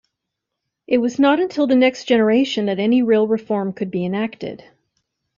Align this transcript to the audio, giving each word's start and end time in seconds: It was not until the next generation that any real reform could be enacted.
It 0.87 0.97
was 0.97 1.19
not 1.19 1.39
until 1.39 1.67
the 1.67 1.75
next 1.75 2.05
generation 2.05 2.65
that 2.65 2.79
any 2.79 3.03
real 3.03 3.27
reform 3.27 3.71
could 3.71 3.91
be 3.91 4.03
enacted. 4.03 4.63